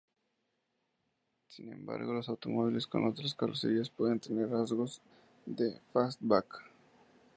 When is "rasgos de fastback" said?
4.49-6.63